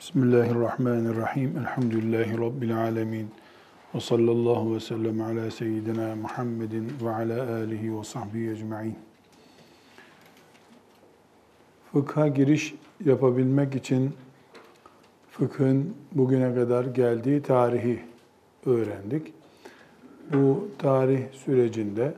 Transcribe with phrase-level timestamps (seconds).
[0.00, 1.58] Bismillahirrahmanirrahim.
[1.58, 3.28] Elhamdülillahi Rabbil alemin.
[3.94, 8.98] Ve sallallahu ve sellem ala seyyidina Muhammedin ve ala alihi ve sahbihi ecma'in.
[11.92, 12.74] Fıkha giriş
[13.04, 14.10] yapabilmek için
[15.30, 18.00] fıkhın bugüne kadar geldiği tarihi
[18.66, 19.32] öğrendik.
[20.32, 22.14] Bu tarih sürecinde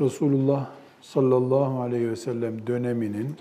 [0.00, 0.70] Resulullah
[1.02, 3.36] sallallahu aleyhi ve sellem döneminin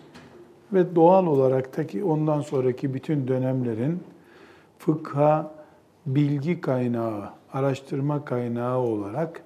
[0.74, 4.00] ve doğal olarak ta ki ondan sonraki bütün dönemlerin
[4.80, 5.52] fıkha
[6.06, 9.44] bilgi kaynağı, araştırma kaynağı olarak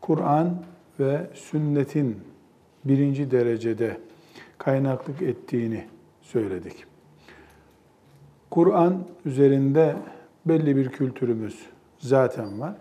[0.00, 0.62] Kur'an
[1.00, 2.16] ve sünnetin
[2.84, 4.00] birinci derecede
[4.58, 5.84] kaynaklık ettiğini
[6.22, 6.84] söyledik.
[8.50, 9.96] Kur'an üzerinde
[10.46, 11.66] belli bir kültürümüz
[11.98, 12.74] zaten var.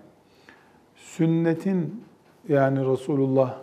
[0.95, 2.03] Sünnetin
[2.49, 3.57] yani Resulullah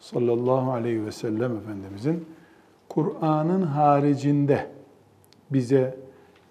[0.00, 2.26] sallallahu aleyhi ve sellem Efendimizin
[2.88, 4.70] Kur'an'ın haricinde
[5.50, 5.98] bize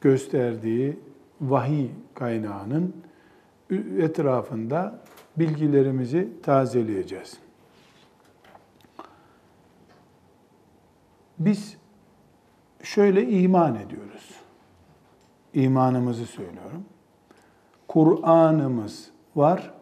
[0.02, 1.00] gösterdiği
[1.42, 2.96] vahiy kaynağının
[4.00, 5.00] etrafında
[5.38, 7.38] bilgilerimizi tazeleyeceğiz.
[11.40, 11.78] Biz
[12.84, 14.36] şöyle iman ediyoruz.
[15.54, 16.86] İmanımızı söylüyorum.
[17.88, 19.74] Kur'an'ımız var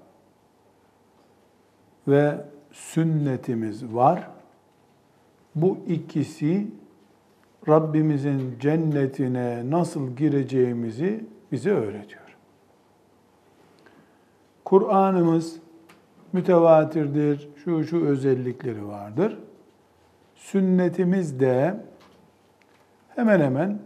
[2.07, 4.29] ve sünnetimiz var
[5.55, 6.67] bu ikisi
[7.67, 12.37] Rabbimizin cennetine nasıl gireceğimizi bize öğretiyor.
[14.65, 15.55] Kur'an'ımız
[16.33, 19.37] mütevatirdir, şu şu özellikleri vardır.
[20.35, 21.75] Sünnetimiz de
[23.15, 23.79] hemen hemen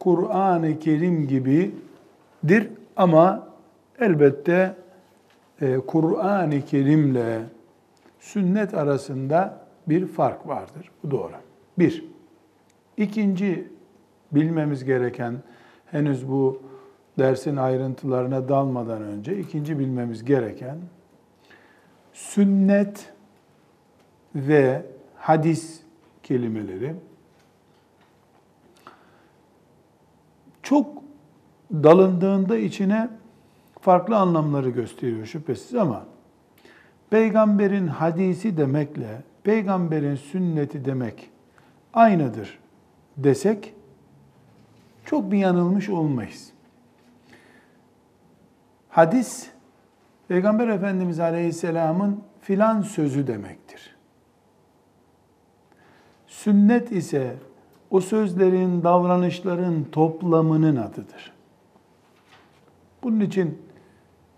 [0.00, 3.48] Kur'an-ı Kerim gibidir ama
[3.98, 4.74] elbette
[5.60, 7.42] e, Kur'an-ı Kerim'le
[8.20, 10.90] sünnet arasında bir fark vardır.
[11.02, 11.32] Bu doğru.
[11.78, 12.04] Bir.
[12.96, 13.68] İkinci
[14.32, 15.42] bilmemiz gereken,
[15.86, 16.62] henüz bu
[17.18, 20.78] dersin ayrıntılarına dalmadan önce ikinci bilmemiz gereken
[22.12, 23.12] sünnet
[24.34, 25.82] ve hadis
[26.22, 26.94] kelimeleri
[30.62, 31.02] çok
[31.72, 33.10] dalındığında içine
[33.80, 36.04] farklı anlamları gösteriyor şüphesiz ama
[37.10, 41.30] peygamberin hadisi demekle peygamberin sünneti demek
[41.94, 42.58] aynıdır
[43.16, 43.74] desek
[45.04, 46.52] çok bir yanılmış olmayız.
[48.88, 49.50] Hadis
[50.28, 53.96] Peygamber Efendimiz Aleyhisselam'ın filan sözü demektir.
[56.26, 57.36] Sünnet ise
[57.90, 61.32] o sözlerin, davranışların toplamının adıdır.
[63.02, 63.62] Bunun için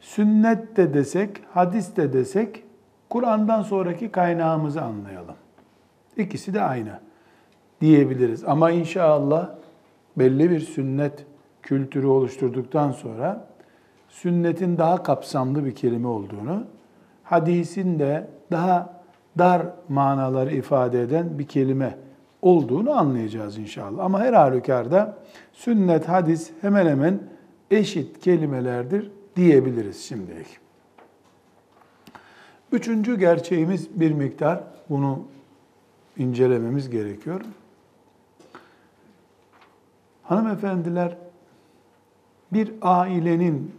[0.01, 2.65] sünnet de desek, hadis de desek
[3.09, 5.35] Kur'an'dan sonraki kaynağımızı anlayalım.
[6.17, 7.01] İkisi de aynı
[7.81, 8.45] diyebiliriz.
[8.45, 9.51] Ama inşallah
[10.17, 11.27] belli bir sünnet
[11.63, 13.47] kültürü oluşturduktan sonra
[14.09, 16.65] sünnetin daha kapsamlı bir kelime olduğunu,
[17.23, 19.01] hadisin de daha
[19.39, 21.99] dar manaları ifade eden bir kelime
[22.43, 24.05] olduğunu anlayacağız inşallah.
[24.05, 25.19] Ama her halükarda
[25.53, 27.19] sünnet, hadis hemen hemen
[27.71, 30.64] eşit kelimelerdir diyebiliriz şimdilik.
[32.75, 35.25] Üçüncü gerçeğimiz bir miktar, bunu
[36.17, 37.41] incelememiz gerekiyor.
[40.23, 41.17] Hanımefendiler,
[42.53, 43.75] bir ailenin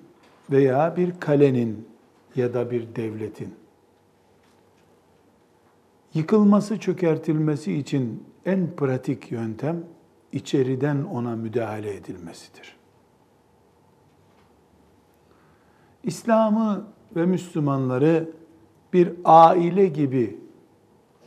[0.51, 1.87] veya bir kalenin
[2.35, 3.55] ya da bir devletin
[6.13, 9.83] yıkılması, çökertilmesi için en pratik yöntem
[10.31, 12.77] içeriden ona müdahale edilmesidir.
[16.03, 18.44] İslam'ı ve Müslümanları
[18.95, 20.39] bir aile gibi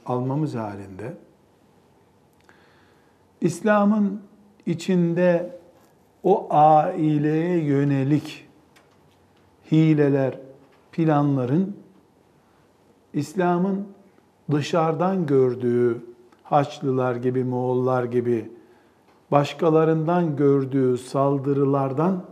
[0.06, 1.16] almamız halinde
[3.40, 4.22] İslam'ın
[4.66, 5.58] içinde
[6.22, 8.48] o aileye yönelik
[9.72, 10.38] hileler,
[10.92, 11.76] planların
[13.12, 13.88] İslam'ın
[14.50, 16.04] dışarıdan gördüğü
[16.42, 18.50] Haçlılar gibi, Moğollar gibi
[19.30, 22.24] başkalarından gördüğü saldırılardan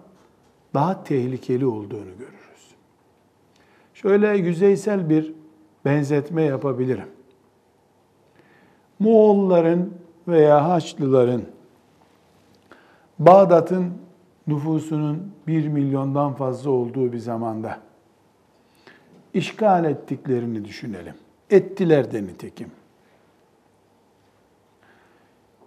[0.75, 2.46] daha tehlikeli olduğunu görür.
[4.03, 5.33] Şöyle yüzeysel bir
[5.85, 7.09] benzetme yapabilirim.
[8.99, 9.95] Moğolların
[10.29, 11.43] veya Haçlıların
[13.19, 13.93] Bağdat'ın
[14.47, 17.79] nüfusunun bir milyondan fazla olduğu bir zamanda
[19.35, 21.15] işgal ettiklerini düşünelim.
[21.51, 22.71] Ettiler de nitekim.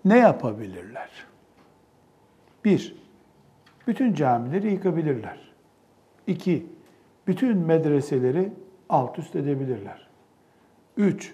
[0.06, 1.10] Ne yapabilirler?
[2.66, 2.96] Bir,
[3.88, 5.52] bütün camileri yıkabilirler.
[6.28, 6.66] İki,
[7.30, 8.54] bütün medreseleri
[8.90, 10.08] alt üst edebilirler.
[10.98, 11.34] Üç,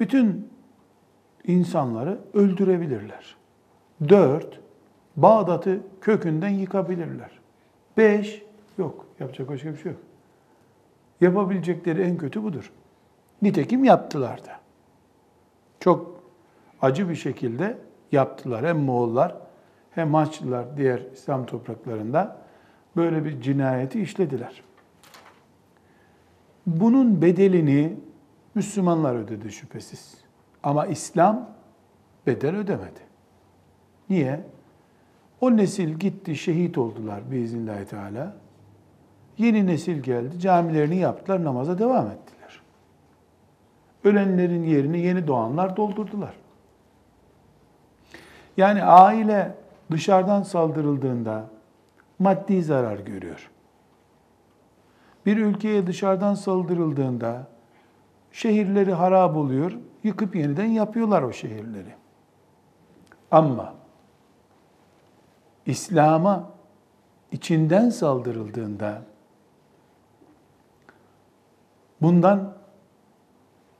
[0.00, 0.48] bütün
[1.44, 3.36] insanları öldürebilirler.
[4.08, 4.60] Dört,
[5.16, 7.30] Bağdat'ı kökünden yıkabilirler.
[7.96, 8.42] Beş,
[8.78, 9.06] yok.
[9.20, 10.00] Yapacak başka bir şey yok.
[11.20, 12.72] Yapabilecekleri en kötü budur.
[13.42, 14.60] Nitekim yaptılar da.
[15.80, 16.20] Çok
[16.82, 17.78] acı bir şekilde
[18.12, 18.66] yaptılar.
[18.66, 19.36] Hem Moğollar
[19.90, 22.45] hem Haçlılar diğer İslam topraklarında
[22.96, 24.62] böyle bir cinayeti işlediler.
[26.66, 27.96] Bunun bedelini
[28.54, 30.14] Müslümanlar ödedi şüphesiz.
[30.62, 31.50] Ama İslam
[32.26, 33.00] bedel ödemedi.
[34.10, 34.40] Niye?
[35.40, 38.36] O nesil gitti, şehit oldular biiznillahü teala.
[39.38, 42.60] Yeni nesil geldi, camilerini yaptılar, namaza devam ettiler.
[44.04, 46.34] Ölenlerin yerini yeni doğanlar doldurdular.
[48.56, 49.54] Yani aile
[49.90, 51.55] dışarıdan saldırıldığında
[52.18, 53.50] maddi zarar görüyor.
[55.26, 57.46] Bir ülkeye dışarıdan saldırıldığında
[58.32, 59.72] şehirleri harap oluyor,
[60.04, 61.94] yıkıp yeniden yapıyorlar o şehirleri.
[63.30, 63.74] Ama
[65.66, 66.50] İslam'a
[67.32, 69.02] içinden saldırıldığında
[72.02, 72.56] bundan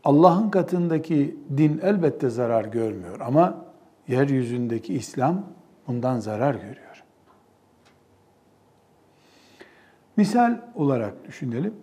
[0.04, 3.64] Allah'ın katındaki din elbette zarar görmüyor ama
[4.08, 5.46] yeryüzündeki İslam
[5.86, 7.04] bundan zarar görüyor.
[10.16, 11.74] Misal olarak düşünelim.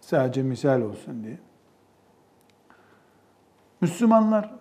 [0.00, 1.38] Sadece misal olsun diye.
[3.80, 4.54] Müslümanlar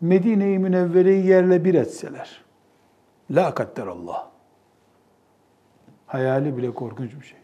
[0.00, 2.44] Medine-i Münevvere'yi yerle bir etseler,
[3.30, 4.30] la Allah.
[6.06, 7.38] Hayali bile korkunç bir şey.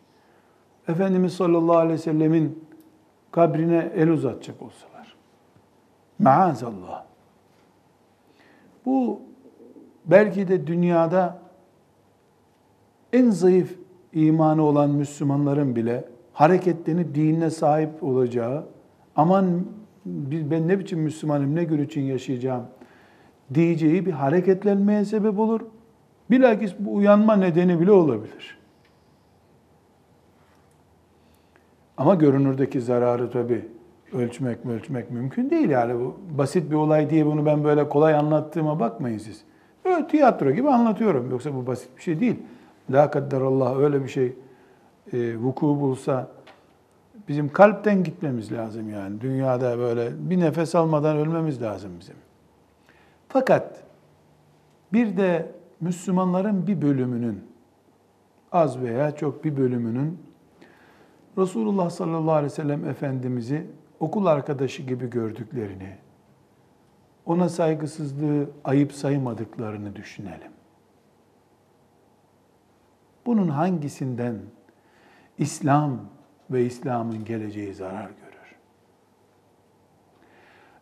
[0.89, 2.69] Efendimiz sallallahu aleyhi ve sellemin
[3.31, 5.17] kabrine el uzatacak olsalar.
[6.19, 7.05] Maazallah.
[8.87, 9.21] Bu
[10.05, 11.39] belki de dünyada
[13.13, 13.84] en zayıf
[14.15, 18.67] imanı olan Müslümanların bile hareketlenip dinine sahip olacağı,
[19.17, 19.65] aman
[20.51, 22.65] ben ne biçim Müslümanım, ne gün için yaşayacağım
[23.55, 25.61] diyeceği bir hareketlenmeye sebep olur.
[26.31, 28.59] Bilakis bu uyanma nedeni bile olabilir.
[31.97, 33.69] Ama görünürdeki zararı tabi
[34.13, 38.81] ölçmek ölçmek mümkün değil yani bu basit bir olay diye bunu ben böyle kolay anlattığıma
[38.81, 39.45] bakmayın siz.
[39.85, 42.37] Öyle tiyatro gibi anlatıyorum yoksa bu basit bir şey değil.
[42.91, 44.37] La Allah öyle bir şey
[45.13, 46.29] e, vuku bulsa
[47.29, 49.21] bizim kalpten gitmemiz lazım yani.
[49.21, 52.17] Dünyada böyle bir nefes almadan ölmemiz lazım bizim.
[53.29, 53.83] Fakat
[54.93, 57.45] bir de Müslümanların bir bölümünün
[58.53, 60.19] az veya çok bir bölümünün
[61.39, 63.67] Resulullah sallallahu aleyhi ve sellem Efendimiz'i
[64.01, 65.97] okul arkadaşı gibi gördüklerini,
[67.27, 70.54] ona saygısızlığı ayıp saymadıklarını düşünelim.
[73.27, 74.37] Bunun hangisinden
[75.39, 76.01] İslam
[76.51, 78.57] ve İslam'ın geleceği zarar görür?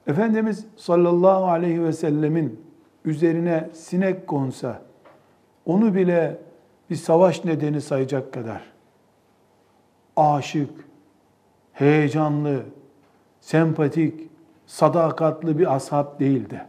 [0.07, 2.61] Efendimiz sallallahu aleyhi ve sellemin
[3.05, 4.83] üzerine sinek konsa,
[5.67, 6.39] onu bile
[6.91, 8.63] bir savaş nedeni sayacak kadar
[10.17, 10.71] aşık,
[11.73, 12.63] heyecanlı,
[13.41, 14.31] sempatik,
[14.67, 16.67] sadakatli bir ashab değildi.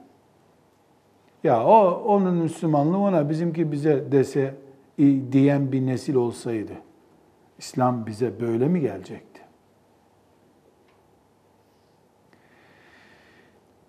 [1.44, 4.56] Ya o onun Müslümanlığı ona bizimki bize dese
[4.98, 6.74] diyen bir nesil olsaydı
[7.57, 9.42] İslam bize böyle mi gelecekti?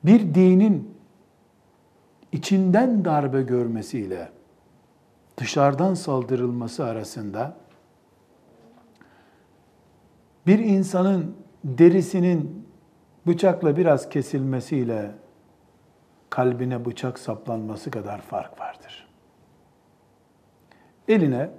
[0.05, 0.99] Bir dinin
[2.33, 4.29] içinden darbe görmesiyle
[5.37, 7.57] dışarıdan saldırılması arasında
[10.47, 12.69] bir insanın derisinin
[13.27, 15.15] bıçakla biraz kesilmesiyle
[16.31, 19.04] kalbine bıçak saplanması kadar fark vardır.
[21.09, 21.51] Eline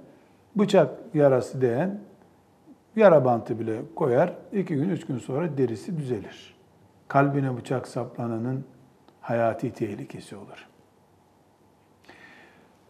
[0.56, 2.00] bıçak yarası değen
[2.96, 6.56] yara bantı bile koyar, iki gün, üç gün sonra derisi düzelir.
[7.08, 8.64] Kalbine bıçak saplananın
[9.20, 10.68] hayati tehlikesi olur.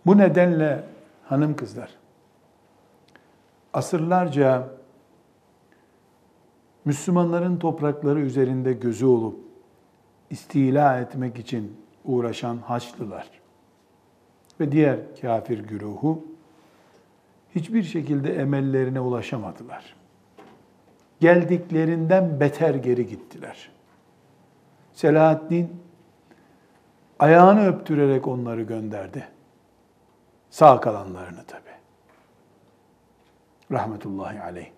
[0.06, 0.84] Bu nedenle
[1.24, 1.90] hanım kızlar,
[3.72, 4.68] asırlarca
[6.84, 9.40] Müslümanların toprakları üzerinde gözü olup
[10.30, 13.30] istila etmek için uğraşan Haçlılar
[14.60, 16.35] ve diğer kafir güruhu
[17.56, 19.96] hiçbir şekilde emellerine ulaşamadılar.
[21.20, 23.70] Geldiklerinden beter geri gittiler.
[24.92, 25.82] Selahaddin
[27.18, 29.28] ayağını öptürerek onları gönderdi.
[30.50, 31.70] Sağ kalanlarını tabi.
[33.72, 34.70] Rahmetullahi aleyh.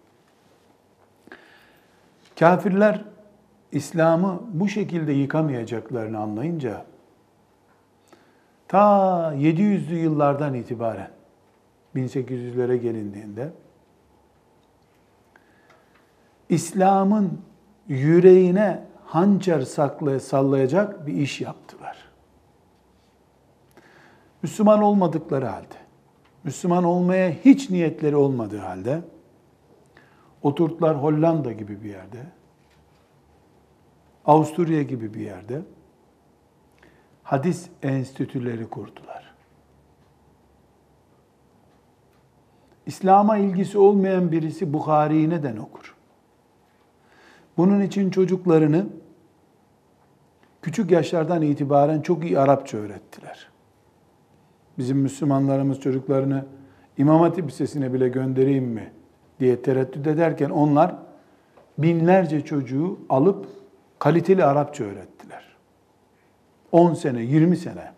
[2.38, 3.04] Kafirler
[3.72, 6.84] İslam'ı bu şekilde yıkamayacaklarını anlayınca
[8.68, 8.78] ta
[9.34, 11.17] 700'lü yıllardan itibaren
[11.98, 13.52] 1800'lere gelindiğinde
[16.48, 17.40] İslam'ın
[17.88, 22.08] yüreğine hançer saklı sallayacak bir iş yaptılar.
[24.42, 25.74] Müslüman olmadıkları halde,
[26.44, 29.00] Müslüman olmaya hiç niyetleri olmadığı halde
[30.42, 32.18] oturttular Hollanda gibi bir yerde,
[34.24, 35.62] Avusturya gibi bir yerde
[37.22, 39.07] hadis enstitüleri kurdular.
[42.88, 45.94] İslam'a ilgisi olmayan birisi Bukhari'yi neden okur?
[47.56, 48.86] Bunun için çocuklarını
[50.62, 53.48] küçük yaşlardan itibaren çok iyi Arapça öğrettiler.
[54.78, 56.44] Bizim Müslümanlarımız çocuklarını
[56.98, 58.92] İmam Hatip Lisesi'ne bile göndereyim mi
[59.40, 60.94] diye tereddüt ederken onlar
[61.78, 63.46] binlerce çocuğu alıp
[63.98, 65.56] kaliteli Arapça öğrettiler.
[66.72, 67.92] 10 sene, 20 sene.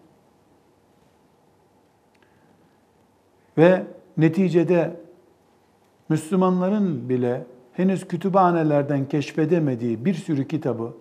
[3.59, 4.96] Ve neticede
[6.08, 10.92] Müslümanların bile henüz kütüphanelerden keşfedemediği bir sürü kitabı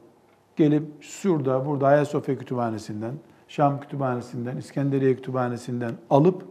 [0.56, 3.14] gelip şurada, burada Ayasofya Kütüphanesi'nden,
[3.48, 6.46] Şam Kütüphanesi'nden, İskenderiye Kütüphanesi'nden alıp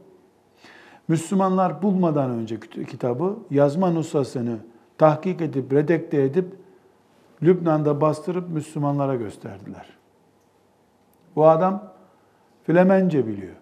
[1.08, 4.58] Müslümanlar bulmadan önce kitabı yazma nusasını
[4.98, 6.46] tahkik edip, redekte edip
[7.42, 9.86] Lübnan'da bastırıp Müslümanlara gösterdiler.
[11.36, 11.92] Bu adam
[12.64, 13.54] Flemence biliyor,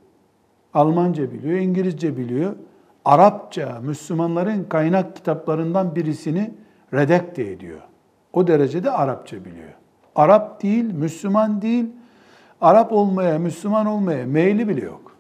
[0.75, 2.57] Almanca biliyor, İngilizce biliyor.
[3.07, 6.55] Arapça Müslümanların kaynak kitaplarından birisini
[6.95, 7.81] redekte ediyor.
[8.33, 9.73] O derecede Arapça biliyor.
[10.15, 11.87] Arap değil, Müslüman değil,
[12.61, 15.17] Arap olmaya, Müslüman olmaya meyli bile yok.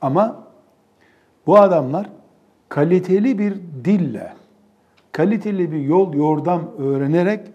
[0.00, 0.44] Ama
[1.46, 2.06] bu adamlar
[2.68, 4.32] kaliteli bir dille,
[5.12, 7.48] kaliteli bir yol, yordam öğrenerek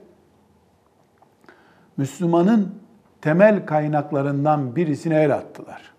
[1.97, 2.75] Müslümanın
[3.21, 5.93] temel kaynaklarından birisine el attılar.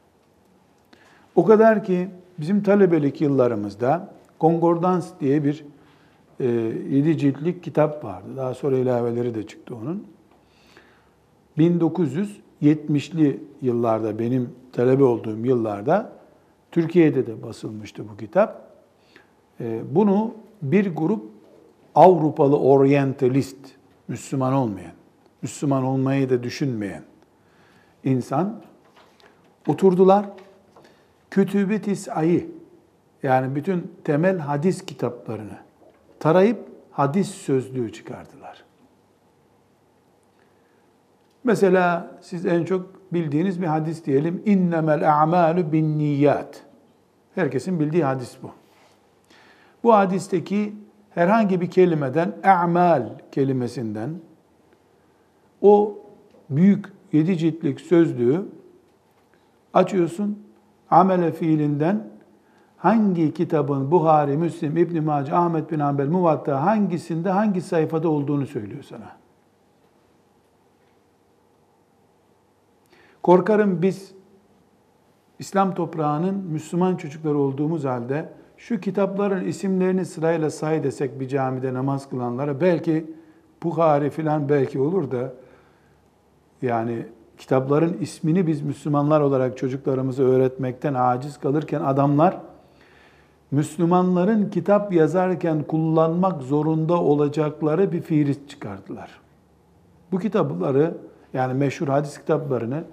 [1.35, 5.65] O kadar ki bizim talebelik yıllarımızda Kongordans diye bir
[6.41, 8.29] e, 7 ciltlik kitap vardı.
[8.37, 10.07] Daha sonra ilaveleri de çıktı onun.
[11.59, 16.13] 1970'li yıllarda benim talebe olduğum yıllarda
[16.73, 18.71] Türkiye'de de basılmıştı bu kitap.
[19.61, 21.35] E, bunu bir grup
[21.95, 23.57] Avrupalı oryantalist,
[24.09, 24.93] Müslüman olmayan,
[25.43, 27.03] Müslüman olmayı da düşünmeyen
[28.05, 28.61] insan
[29.67, 30.27] oturdular.
[31.35, 32.51] Kütüb-i Tis'ayı
[33.23, 35.59] yani bütün temel hadis kitaplarını
[36.21, 36.59] tarayıp
[36.91, 38.65] hadis sözlüğü çıkardılar.
[41.45, 44.43] Mesela siz en çok bildiğiniz bir hadis diyelim.
[44.45, 46.63] İnnemel a'malu bin niyat.
[47.35, 48.51] Herkesin bildiği hadis bu.
[49.83, 50.75] Bu hadisteki
[51.11, 54.11] herhangi bir kelimeden, a'mal kelimesinden
[55.63, 55.99] o
[56.51, 58.47] büyük yedi ciltlik sözlüğü
[59.73, 60.44] açıyorsun.
[60.95, 62.09] Amele fiilinden
[62.77, 68.83] hangi kitabın Buhari, Müslim, İbn Mace, Ahmet bin Hanbel, Muvatta hangisinde hangi sayfada olduğunu söylüyor
[68.83, 69.17] sana.
[73.23, 74.15] Korkarım biz
[75.39, 82.11] İslam toprağının Müslüman çocukları olduğumuz halde şu kitapların isimlerini sırayla say desek bir camide namaz
[82.11, 83.15] kılanlara belki
[83.63, 85.33] Bukhari filan belki olur da
[86.63, 87.07] yani
[87.39, 92.41] kitapların ismini biz Müslümanlar olarak çocuklarımıza öğretmekten aciz kalırken adamlar
[93.51, 99.11] Müslümanların kitap yazarken kullanmak zorunda olacakları bir fiilis çıkardılar.
[100.13, 100.95] Bu kitapları
[101.35, 102.85] yani meşhur hadis kitaplarını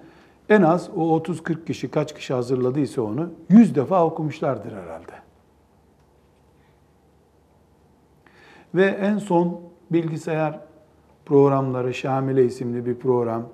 [0.48, 5.12] en az o 30-40 kişi kaç kişi hazırladıysa onu 100 defa okumuşlardır herhalde.
[8.74, 10.60] Ve en son bilgisayar
[11.26, 13.48] programları Şamile isimli bir program,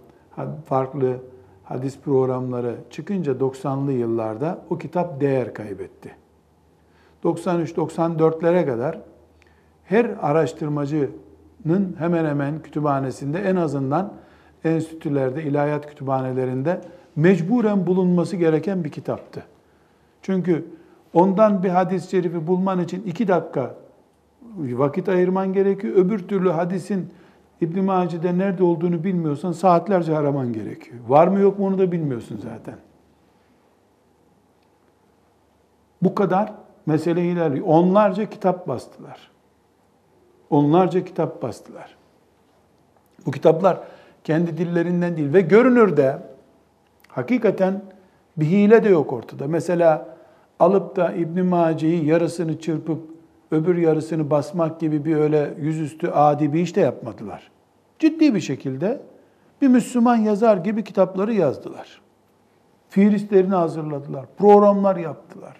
[0.64, 1.16] farklı
[1.64, 6.10] hadis programları çıkınca 90'lı yıllarda o kitap değer kaybetti.
[7.24, 8.98] 93-94'lere kadar
[9.84, 14.12] her araştırmacının hemen hemen kütüphanesinde en azından
[14.64, 16.80] enstitülerde, ilahiyat kütüphanelerinde
[17.16, 19.42] mecburen bulunması gereken bir kitaptı.
[20.22, 20.64] Çünkü
[21.14, 23.74] ondan bir hadis-i şerifi bulman için iki dakika
[24.56, 25.96] vakit ayırman gerekiyor.
[25.96, 27.10] Öbür türlü hadisin
[27.60, 30.98] İbn-i Mace'de nerede olduğunu bilmiyorsan saatlerce araman gerekiyor.
[31.08, 32.76] Var mı yok mu onu da bilmiyorsun zaten.
[36.02, 36.52] Bu kadar
[36.86, 37.66] mesele ilerliyor.
[37.66, 39.30] Onlarca kitap bastılar.
[40.50, 41.96] Onlarca kitap bastılar.
[43.26, 43.80] Bu kitaplar
[44.24, 46.18] kendi dillerinden değil ve görünürde
[47.08, 47.82] hakikaten
[48.36, 49.48] bir hile de yok ortada.
[49.48, 50.16] Mesela
[50.60, 53.17] alıp da İbn Mace'yi yarısını çırpıp
[53.50, 57.50] öbür yarısını basmak gibi bir öyle yüzüstü adi bir iş de yapmadılar.
[57.98, 59.00] Ciddi bir şekilde
[59.62, 62.00] bir Müslüman yazar gibi kitapları yazdılar.
[62.88, 65.56] Fiilistlerini hazırladılar, programlar yaptılar.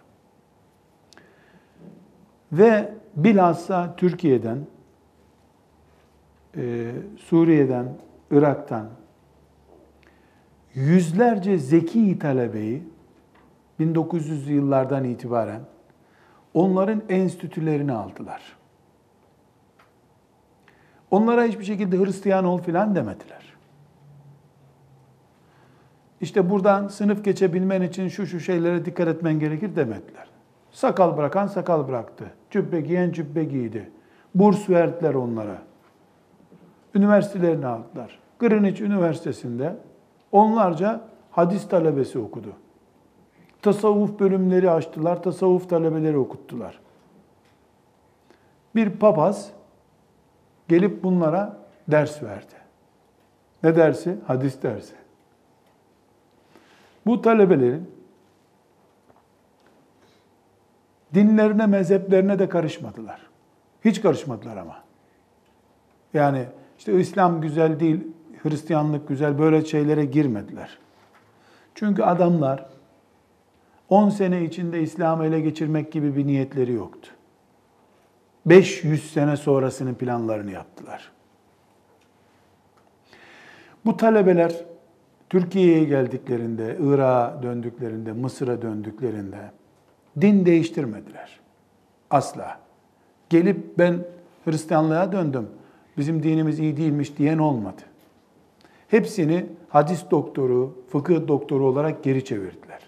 [2.52, 4.59] Ve bilhassa Türkiye'den,
[6.57, 7.87] e, Suriye'den,
[8.30, 8.87] Irak'tan
[10.75, 12.83] yüzlerce zeki talebeyi
[13.80, 15.61] 1900'lü yıllardan itibaren
[16.59, 18.43] onların enstitülerini aldılar.
[21.11, 23.55] Onlara hiçbir şekilde Hristiyan ol filan demediler.
[26.21, 30.29] İşte buradan sınıf geçebilmen için şu şu şeylere dikkat etmen gerekir demediler.
[30.71, 32.25] Sakal bırakan sakal bıraktı.
[32.50, 33.91] Cübbe giyen cübbe giydi.
[34.35, 35.59] Burs verdiler onlara.
[36.95, 38.19] Üniversitelerini aldılar.
[38.38, 39.77] Greenwich Üniversitesi'nde
[40.33, 41.00] onlarca
[41.31, 42.53] hadis talebesi okudu.
[43.62, 46.81] Tasavvuf bölümleri açtılar, tasavvuf talebeleri okuttular.
[48.75, 49.50] Bir papaz
[50.69, 52.55] gelip bunlara ders verdi.
[53.62, 54.17] Ne dersi?
[54.27, 54.95] Hadis dersi.
[57.07, 57.91] Bu talebelerin
[61.15, 63.21] dinlerine, mezheplerine de karışmadılar.
[63.85, 64.77] Hiç karışmadılar ama.
[66.15, 66.45] Yani
[66.79, 68.07] işte İslam güzel değil,
[68.43, 70.79] Hristiyanlık güzel böyle şeylere girmediler.
[71.75, 72.67] Çünkü adamlar
[73.88, 77.11] 10 sene içinde İslam'ı ele geçirmek gibi bir niyetleri yoktu.
[78.47, 81.12] 500 sene sonrasının planlarını yaptılar.
[83.85, 84.64] Bu talebeler
[85.30, 89.50] Türkiye'ye geldiklerinde, Irak'a döndüklerinde, Mısır'a döndüklerinde
[90.21, 91.40] din değiştirmediler.
[92.11, 92.61] Asla.
[93.30, 94.04] Gelip ben
[94.45, 95.49] Hristiyanlığa döndüm,
[95.97, 97.83] bizim dinimiz iyi değilmiş diyen olmadı.
[98.88, 102.88] Hepsini hadis doktoru, fıkıh doktoru olarak geri çevirdiler.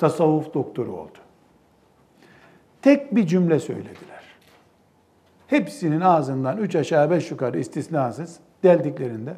[0.00, 1.18] Tasavvuf doktoru oldu.
[2.82, 4.24] Tek bir cümle söylediler.
[5.46, 9.36] Hepsinin ağzından üç aşağı beş yukarı istisnasız deldiklerinde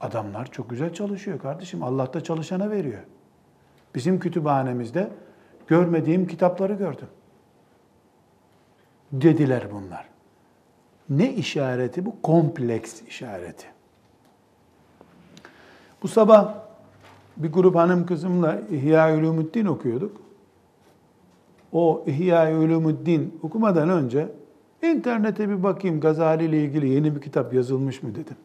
[0.00, 1.82] adamlar çok güzel çalışıyor kardeşim.
[1.82, 3.02] Allah da çalışana veriyor.
[3.94, 5.10] Bizim kütüphanemizde
[5.66, 7.08] görmediğim kitapları gördüm.
[9.12, 10.08] Dediler bunlar.
[11.08, 12.22] Ne işareti bu?
[12.22, 13.66] Kompleks işareti.
[16.02, 16.67] Bu sabah
[17.38, 20.16] bir grup hanım kızımla İhya Ulumuddin okuyorduk.
[21.72, 24.28] O İhya Ulumuddin okumadan önce
[24.82, 28.36] internete bir bakayım Gazali ile ilgili yeni bir kitap yazılmış mı dedim.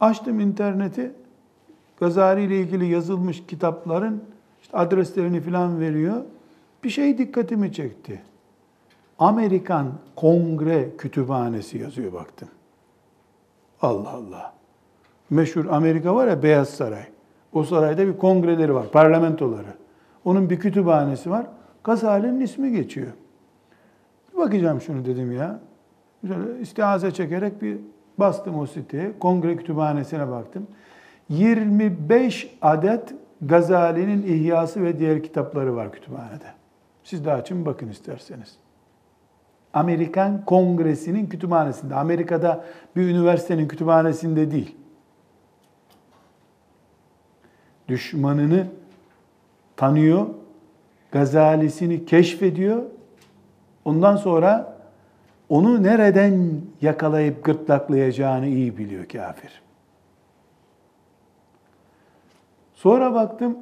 [0.00, 1.12] Açtım interneti.
[2.00, 4.24] Gazali ile ilgili yazılmış kitapların
[4.62, 6.24] işte adreslerini falan veriyor.
[6.84, 8.22] Bir şey dikkatimi çekti.
[9.18, 12.48] Amerikan Kongre Kütüphanesi yazıyor baktım.
[13.82, 14.52] Allah Allah.
[15.30, 17.04] Meşhur Amerika var ya Beyaz Saray.
[17.52, 19.74] O sarayda bir kongreleri var, parlamentoları.
[20.24, 21.46] Onun bir kütüphanesi var.
[21.84, 23.12] Gazali'nin ismi geçiyor.
[24.36, 25.60] Bakacağım şunu dedim ya.
[26.26, 27.78] Şöyle istihaze çekerek bir
[28.18, 29.12] bastım o siteye.
[29.18, 30.66] Kongre kütüphanesine baktım.
[31.28, 36.44] 25 adet Gazali'nin İhyası ve diğer kitapları var kütüphanede.
[37.04, 38.56] Siz de açın bakın isterseniz.
[39.74, 41.94] Amerikan Kongresi'nin kütüphanesinde.
[41.94, 42.64] Amerika'da
[42.96, 44.76] bir üniversitenin kütüphanesinde değil.
[47.88, 48.66] Düşmanını
[49.76, 50.26] tanıyor,
[51.12, 52.82] Gazalisini keşfediyor.
[53.84, 54.76] Ondan sonra
[55.48, 59.62] onu nereden yakalayıp gırtlaklayacağını iyi biliyor kafir.
[62.74, 63.58] Sonra baktım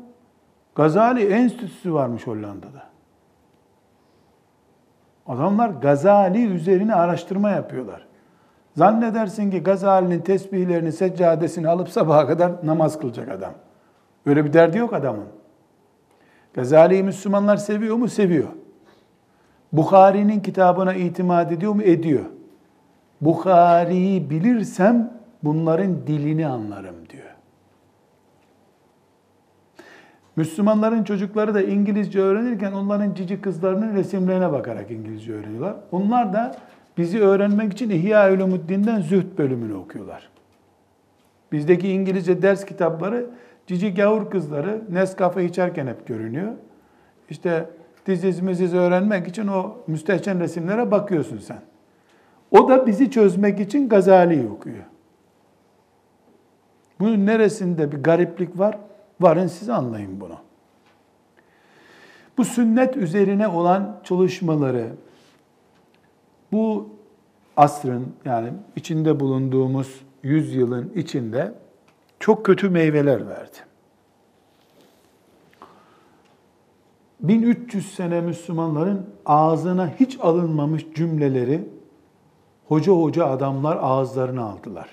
[0.74, 2.82] Gazali Enstitüsü varmış Hollanda'da.
[5.26, 8.06] Adamlar Gazali üzerine araştırma yapıyorlar.
[8.76, 13.54] Zannedersin ki Gazali'nin tesbihlerini, seccadesini alıp sabaha kadar namaz kılacak adam.
[14.26, 15.26] Öyle bir derdi yok adamın.
[16.54, 18.08] Gazali'yi Müslümanlar seviyor mu?
[18.08, 18.48] Seviyor.
[19.72, 21.82] Bukhari'nin kitabına itimat ediyor mu?
[21.82, 22.24] Ediyor.
[23.20, 27.24] Bukhari'yi bilirsem bunların dilini anlarım diyor.
[30.36, 35.76] Müslümanların çocukları da İngilizce öğrenirken onların cici kızlarının resimlerine bakarak İngilizce öğreniyorlar.
[35.92, 36.56] Onlar da
[36.98, 40.28] bizi öğrenmek için İhya Ulumuddin'den Zühd bölümünü okuyorlar.
[41.52, 43.26] Bizdeki İngilizce ders kitapları
[43.66, 46.52] cici gavur kızları Nescafe içerken hep görünüyor.
[47.30, 47.70] İşte
[48.06, 51.60] diziz miziz öğrenmek için o müstehcen resimlere bakıyorsun sen.
[52.50, 54.84] O da bizi çözmek için Gazali'yi okuyor.
[57.00, 58.78] Bunun neresinde bir gariplik var?
[59.20, 60.36] Varın siz anlayın bunu.
[62.38, 64.86] Bu sünnet üzerine olan çalışmaları
[66.52, 66.88] bu
[67.56, 71.54] asrın yani içinde bulunduğumuz yüzyılın içinde
[72.24, 73.56] çok kötü meyveler verdi.
[77.20, 81.68] 1300 sene Müslümanların ağzına hiç alınmamış cümleleri
[82.68, 84.88] hoca hoca adamlar ağızlarına aldılar.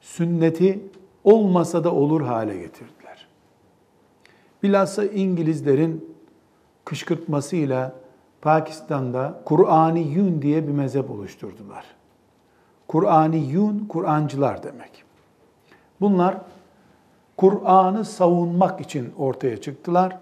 [0.00, 0.84] Sünneti
[1.24, 3.28] olmasa da olur hale getirdiler.
[4.62, 6.14] Bilhassa İngilizlerin
[6.84, 7.94] kışkırtmasıyla
[8.42, 11.84] Pakistan'da Kur'aniyun diye bir mezhep oluşturdular.
[12.88, 15.09] Kur'aniyun, Kur'ancılar demek.
[16.00, 16.36] Bunlar
[17.36, 20.18] Kur'an'ı savunmak için ortaya çıktılar.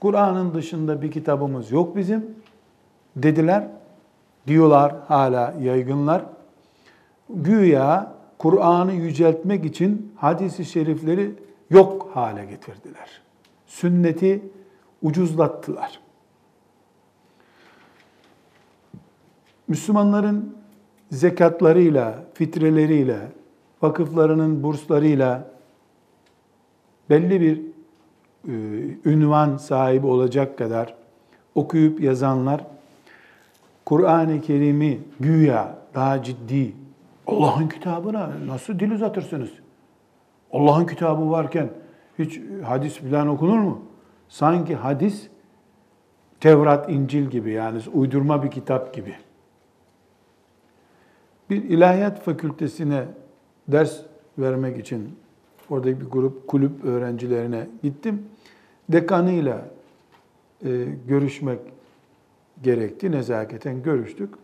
[0.00, 2.26] Kur'an'ın dışında bir kitabımız yok bizim
[3.16, 3.68] dediler.
[4.46, 6.24] Diyorlar hala yaygınlar.
[7.30, 11.34] Güya Kur'an'ı yüceltmek için hadisi şerifleri
[11.70, 13.22] yok hale getirdiler.
[13.66, 14.42] Sünneti
[15.02, 16.00] ucuzlattılar.
[19.68, 20.56] Müslümanların
[21.10, 23.18] zekatlarıyla, fitreleriyle,
[23.82, 25.48] vakıflarının burslarıyla
[27.10, 27.60] belli bir
[28.48, 28.52] e,
[29.10, 30.94] ünvan sahibi olacak kadar
[31.54, 32.64] okuyup yazanlar
[33.84, 36.72] Kur'an-ı Kerim'i güya daha ciddi
[37.26, 39.50] Allah'ın kitabına nasıl dil uzatırsınız?
[40.52, 41.68] Allah'ın kitabı varken
[42.18, 43.82] hiç hadis bilen okunur mu?
[44.28, 45.28] Sanki hadis
[46.40, 49.14] Tevrat, İncil gibi yani uydurma bir kitap gibi.
[51.50, 53.04] Bir ilahiyat fakültesine
[53.68, 54.00] ders
[54.38, 55.14] vermek için
[55.70, 58.22] oradaki bir grup kulüp öğrencilerine gittim.
[58.88, 59.68] Dekanıyla
[60.64, 61.58] e, görüşmek
[62.62, 63.12] gerekti.
[63.12, 64.34] Nezaketen görüştük.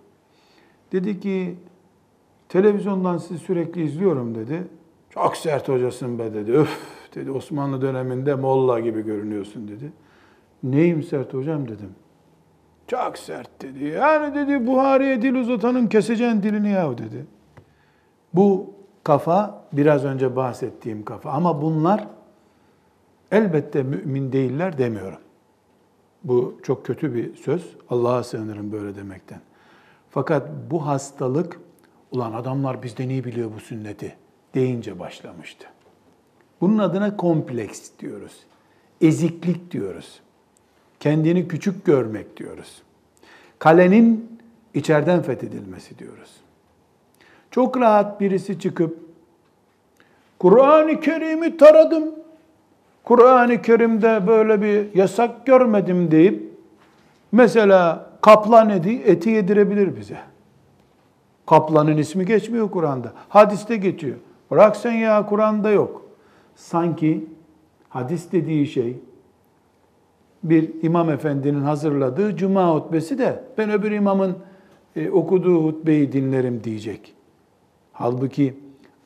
[0.93, 1.55] Dedi ki
[2.49, 4.63] televizyondan sizi sürekli izliyorum dedi.
[5.11, 6.53] Çok sert hocasın be dedi.
[6.53, 6.79] Öf
[7.15, 9.93] dedi Osmanlı döneminde molla gibi görünüyorsun dedi.
[10.63, 11.91] Neyim sert hocam dedim.
[12.87, 13.85] Çok sert dedi.
[13.85, 17.27] Yani dedi Buhari'ye dil uzatanın keseceğin dilini yahu dedi.
[18.35, 18.78] Bu
[19.09, 21.31] kafa biraz önce bahsettiğim kafa.
[21.31, 22.07] Ama bunlar
[23.33, 25.19] elbette mümin değiller demiyorum.
[26.25, 27.77] Bu çok kötü bir söz.
[27.91, 29.41] Allah'a sığınırım böyle demekten.
[30.11, 31.61] Fakat bu hastalık,
[32.13, 34.17] ulan adamlar bizden iyi biliyor bu sünneti
[34.55, 35.67] deyince başlamıştı.
[36.61, 38.33] Bunun adına kompleks diyoruz.
[39.01, 40.21] Eziklik diyoruz.
[41.01, 42.83] Kendini küçük görmek diyoruz.
[43.59, 44.39] Kalenin
[44.75, 46.31] içeriden fethedilmesi diyoruz.
[47.51, 48.99] Çok rahat birisi çıkıp
[50.39, 52.15] Kur'an-ı Kerim'i taradım.
[53.05, 56.53] Kur'an-ı Kerim'de böyle bir yasak görmedim deyip
[57.33, 60.19] mesela kaplan eti, eti yedirebilir bize.
[61.47, 63.13] Kaplanın ismi geçmiyor Kur'an'da.
[63.29, 64.17] Hadiste geçiyor.
[64.51, 66.03] Bırak sen ya Kur'an'da yok.
[66.57, 67.27] Sanki
[67.89, 68.97] hadis dediği şey
[70.43, 74.37] bir imam efendinin hazırladığı cuma hutbesi de ben öbür imamın
[74.97, 77.15] e, okuduğu hutbeyi dinlerim diyecek.
[77.99, 78.55] Halbuki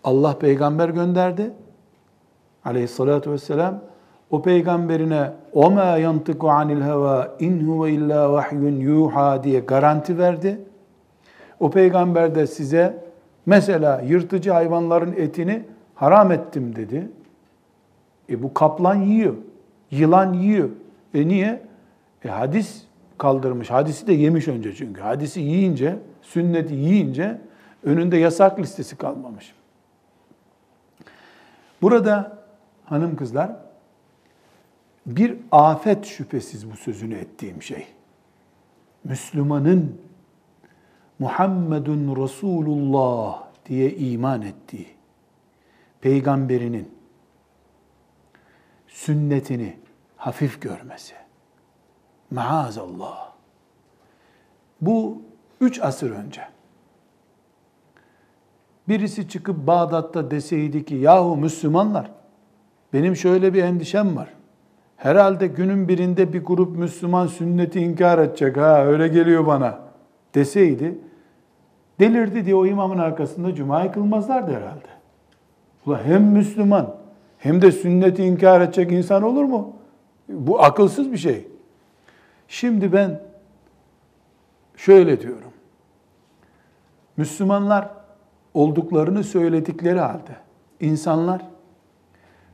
[0.04, 1.50] Allah peygamber gönderdi.
[2.64, 3.80] Aleyhissalatu vesselam
[4.30, 10.58] o peygamberine o ma yantiku anil heva in huve illa vahyun yuha diye garanti verdi.
[11.60, 13.04] O peygamber de size
[13.46, 15.62] mesela yırtıcı hayvanların etini
[15.94, 17.08] haram ettim dedi.
[18.30, 19.34] E bu kaplan yiyor,
[19.90, 20.68] yılan yiyor.
[21.14, 21.62] E niye?
[22.24, 22.82] E hadis
[23.18, 23.70] kaldırmış.
[23.70, 25.00] Hadisi de yemiş önce çünkü.
[25.00, 27.38] Hadisi yiyince, sünneti yiyince
[27.82, 29.54] önünde yasak listesi kalmamış.
[31.82, 32.38] Burada
[32.84, 33.52] hanım kızlar
[35.06, 37.86] bir afet şüphesiz bu sözünü ettiğim şey.
[39.04, 40.00] Müslümanın
[41.18, 44.88] Muhammedun Resulullah diye iman ettiği,
[46.00, 46.94] peygamberinin
[48.88, 49.76] sünnetini
[50.16, 51.14] hafif görmesi.
[52.30, 53.32] Maazallah.
[54.80, 55.22] Bu
[55.60, 56.51] üç asır önce.
[58.88, 62.10] Birisi çıkıp Bağdat'ta deseydi ki yahu Müslümanlar
[62.92, 64.28] benim şöyle bir endişem var.
[64.96, 69.78] Herhalde günün birinde bir grup Müslüman sünneti inkar edecek ha öyle geliyor bana
[70.34, 70.98] deseydi
[72.00, 74.88] delirdi diye o imamın arkasında cuma kılmazlardı herhalde.
[75.86, 76.96] Ula hem Müslüman
[77.38, 79.76] hem de sünneti inkar edecek insan olur mu?
[80.28, 81.48] Bu akılsız bir şey.
[82.48, 83.20] Şimdi ben
[84.76, 85.52] şöyle diyorum.
[87.16, 87.90] Müslümanlar
[88.54, 90.36] olduklarını söyledikleri halde
[90.80, 91.42] insanlar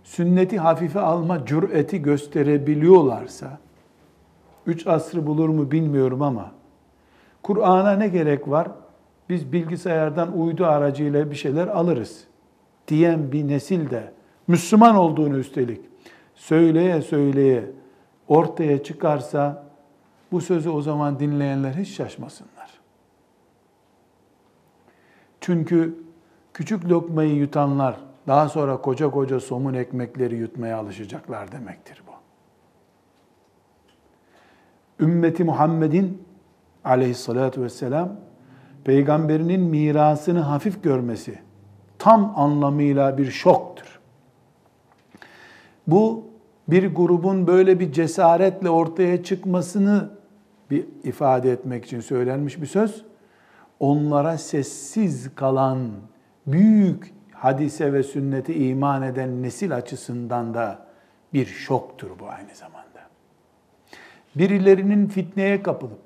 [0.05, 3.59] sünneti hafife alma cüreti gösterebiliyorlarsa
[4.67, 6.53] üç asrı bulur mu bilmiyorum ama
[7.43, 8.69] Kur'an'a ne gerek var?
[9.29, 12.25] Biz bilgisayardan uydu aracıyla bir şeyler alırız
[12.89, 14.13] diyen bir nesil de
[14.47, 15.81] Müslüman olduğunu üstelik
[16.35, 17.71] söyleye söyleye
[18.29, 19.65] ortaya çıkarsa
[20.33, 22.58] bu sözü o zaman dinleyenler hiç şaşmasınlar.
[25.41, 25.95] Çünkü
[26.55, 27.97] küçük lokmayı yutanlar
[28.27, 32.13] daha sonra koca koca somun ekmekleri yutmaya alışacaklar demektir bu.
[35.05, 36.23] Ümmeti Muhammed'in
[36.85, 38.17] aleyhissalatu vesselam
[38.85, 41.39] peygamberinin mirasını hafif görmesi
[41.99, 44.01] tam anlamıyla bir şoktur.
[45.87, 46.25] Bu
[46.69, 50.11] bir grubun böyle bir cesaretle ortaya çıkmasını
[50.71, 53.05] bir ifade etmek için söylenmiş bir söz.
[53.81, 55.91] Onlara sessiz kalan
[56.47, 60.79] büyük hadise ve sünnete iman eden nesil açısından da
[61.33, 62.89] bir şoktur bu aynı zamanda.
[64.37, 65.99] Birilerinin fitneye kapılıp,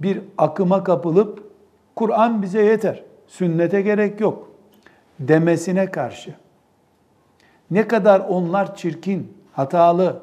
[0.00, 1.52] bir akıma kapılıp,
[1.96, 4.50] Kur'an bize yeter, sünnete gerek yok
[5.20, 6.34] demesine karşı,
[7.70, 10.22] ne kadar onlar çirkin, hatalı,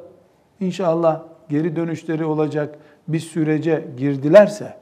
[0.59, 4.77] inşallah geri dönüşleri olacak bir sürece girdilerse,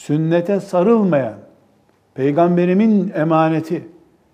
[0.00, 1.34] sünnete sarılmayan,
[2.14, 3.88] peygamberimin emaneti,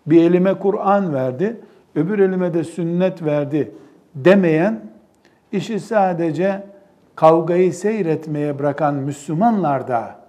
[0.07, 1.61] bir elime Kur'an verdi,
[1.95, 3.75] öbür elime de sünnet verdi
[4.15, 4.81] demeyen,
[5.53, 6.67] işi sadece
[7.17, 10.21] kavgayı seyretmeye bırakan Müslümanlar da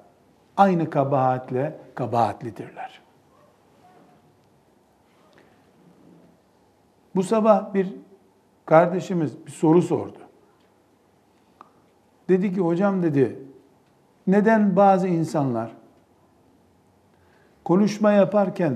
[0.58, 3.02] aynı kabahatle kabahatlidirler.
[7.16, 7.94] Bu sabah bir
[8.66, 10.20] kardeşimiz bir soru sordu.
[12.30, 13.47] Dedi ki hocam dedi
[14.28, 15.72] neden bazı insanlar
[17.64, 18.76] konuşma yaparken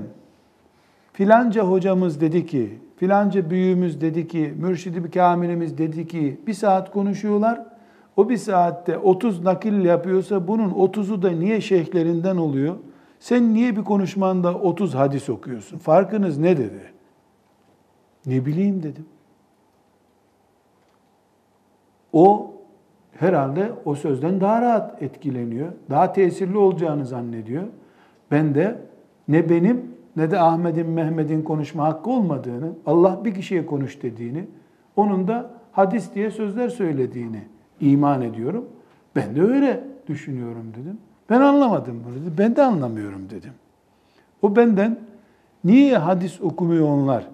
[1.12, 6.92] filanca hocamız dedi ki, filanca büyüğümüz dedi ki, mürşidi bir kamilimiz dedi ki bir saat
[6.92, 7.66] konuşuyorlar.
[8.16, 12.76] O bir saatte 30 nakil yapıyorsa bunun 30'u da niye şeyhlerinden oluyor?
[13.20, 15.78] Sen niye bir konuşmanda 30 hadis okuyorsun?
[15.78, 16.92] Farkınız ne dedi?
[18.26, 19.06] Ne bileyim dedim.
[22.12, 22.51] O
[23.22, 25.68] herhalde o sözden daha rahat etkileniyor.
[25.90, 27.62] Daha tesirli olacağını zannediyor.
[28.30, 28.78] Ben de
[29.28, 34.44] ne benim ne de Ahmet'in, Mehmet'in konuşma hakkı olmadığını, Allah bir kişiye konuş dediğini,
[34.96, 37.42] onun da hadis diye sözler söylediğini
[37.80, 38.64] iman ediyorum.
[39.16, 40.98] Ben de öyle düşünüyorum dedim.
[41.30, 42.38] Ben anlamadım bunu dedi.
[42.38, 43.52] Ben de anlamıyorum dedim.
[44.42, 44.98] O benden
[45.64, 47.28] niye hadis okumuyor onlar?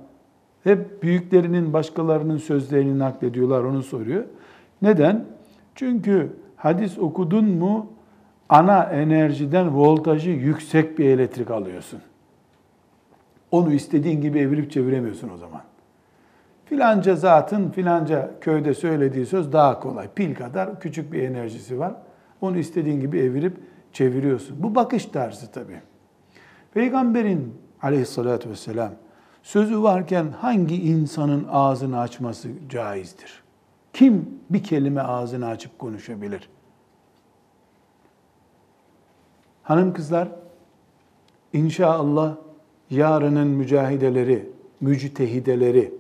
[0.64, 4.24] Hep büyüklerinin başkalarının sözlerini naklediyorlar onu soruyor.
[4.82, 5.37] Neden?
[5.78, 7.86] Çünkü hadis okudun mu
[8.48, 12.00] ana enerjiden voltajı yüksek bir elektrik alıyorsun.
[13.50, 15.60] Onu istediğin gibi evirip çeviremiyorsun o zaman.
[16.64, 20.08] Filanca zatın filanca köyde söylediği söz daha kolay.
[20.14, 21.94] Pil kadar küçük bir enerjisi var.
[22.40, 23.56] Onu istediğin gibi evirip
[23.92, 24.62] çeviriyorsun.
[24.62, 25.80] Bu bakış tarzı tabii.
[26.74, 28.92] Peygamberin aleyhissalatü vesselam
[29.42, 33.47] sözü varken hangi insanın ağzını açması caizdir?
[33.92, 36.48] Kim bir kelime ağzını açıp konuşabilir?
[39.62, 40.28] Hanım kızlar,
[41.52, 42.36] inşallah
[42.90, 44.48] yarının mücahideleri,
[44.80, 45.94] müctehideleri,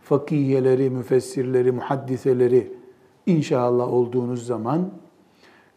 [0.00, 2.72] fakiyeleri, müfessirleri, muhaddiseleri
[3.26, 4.90] inşallah olduğunuz zaman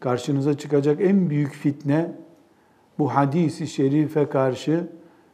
[0.00, 2.12] karşınıza çıkacak en büyük fitne
[2.98, 4.88] bu hadisi şerife karşı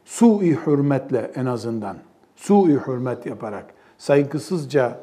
[0.05, 1.97] sui hürmetle en azından
[2.35, 4.99] sui hürmet yaparak saygısızca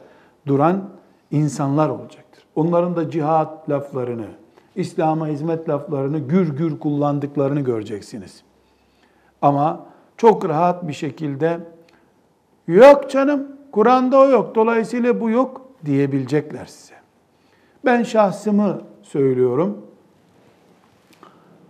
[0.47, 0.91] duran
[1.31, 2.45] insanlar olacaktır.
[2.55, 4.27] Onların da cihat laflarını,
[4.77, 8.43] İslam'a hizmet laflarını gür gür kullandıklarını göreceksiniz.
[9.43, 9.87] Ama
[10.17, 11.61] çok rahat bir şekilde
[12.67, 16.95] yok canım Kur'an'da o yok dolayısıyla bu yok diyebilecekler size.
[17.85, 19.79] Ben şahsımı söylüyorum.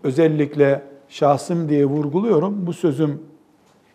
[0.05, 2.67] Özellikle şahsım diye vurguluyorum.
[2.67, 3.23] Bu sözüm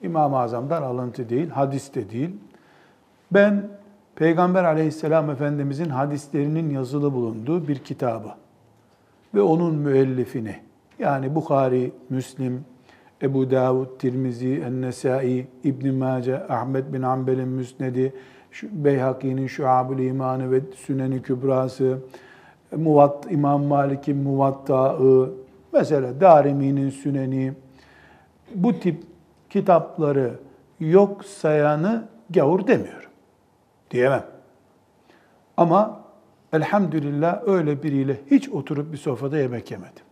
[0.02, 2.30] İmam-ı Azam'dan alıntı değil, hadis de değil.
[3.32, 3.69] Ben
[4.21, 8.27] Peygamber aleyhisselam Efendimizin hadislerinin yazılı bulunduğu bir kitabı
[9.36, 10.55] ve onun müellifini
[10.99, 12.65] yani Bukhari, Müslim,
[13.21, 18.13] Ebu Davud, Tirmizi, En-Nesai, İbn Mace, Ahmet bin Hanbel'in Müsnedi,
[18.63, 21.97] Beyhaki'nin Şuab-ül İmanı ve Sünen-i Kübrası,
[22.75, 25.29] Muvat, İmam Malik'in Muvatta'ı,
[25.73, 27.53] mesela Darimi'nin Süneni,
[28.55, 29.03] bu tip
[29.49, 30.34] kitapları
[30.79, 33.11] yok sayanı gavur demiyorum.
[33.91, 34.25] Diyemem.
[35.58, 36.01] Ama
[36.54, 40.04] elhamdülillah öyle biriyle hiç oturup bir sofrada yemek yemedim.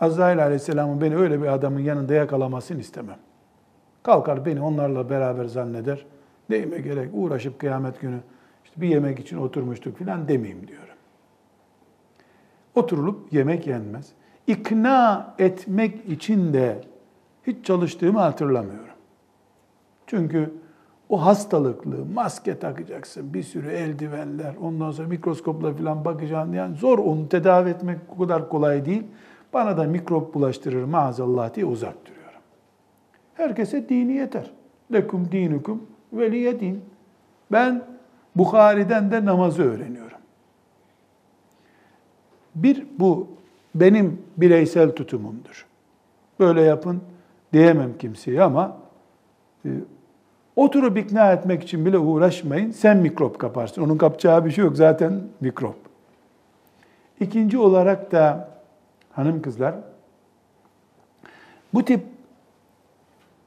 [0.00, 3.18] Azrail aleyhisselamın beni öyle bir adamın yanında yakalamasını istemem.
[4.02, 6.06] Kalkar beni onlarla beraber zanneder.
[6.48, 8.18] Neyime gerek uğraşıp kıyamet günü
[8.64, 10.94] işte bir yemek için oturmuştuk filan demeyeyim diyorum.
[12.74, 14.12] Oturulup yemek yenmez.
[14.46, 16.80] İkna etmek için de
[17.46, 18.94] hiç çalıştığımı hatırlamıyorum.
[20.06, 20.52] Çünkü
[21.08, 26.52] o hastalıklı, maske takacaksın, bir sürü eldivenler, ondan sonra mikroskopla falan bakacaksın.
[26.52, 29.02] Yani zor onu tedavi etmek o kadar kolay değil.
[29.52, 32.40] Bana da mikrop bulaştırır maazallah diye uzak duruyorum.
[33.34, 34.50] Herkese dini yeter.
[34.92, 36.84] Lekum dinukum veliye din.
[37.52, 37.84] Ben
[38.36, 40.18] Bukhari'den de namazı öğreniyorum.
[42.54, 43.28] Bir, bu
[43.74, 45.66] benim bireysel tutumumdur.
[46.40, 47.00] Böyle yapın
[47.52, 48.76] diyemem kimseye ama
[49.64, 49.68] e,
[50.58, 52.70] oturup ikna etmek için bile uğraşmayın.
[52.70, 53.82] Sen mikrop kaparsın.
[53.82, 55.76] Onun kapacağı bir şey yok zaten mikrop.
[57.20, 58.50] İkinci olarak da
[59.12, 59.74] hanım kızlar
[61.74, 62.00] bu tip